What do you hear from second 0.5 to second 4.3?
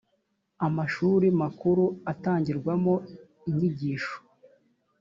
amashuri makuru atangirwamo inyigisho